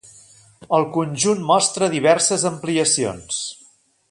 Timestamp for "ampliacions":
2.55-3.45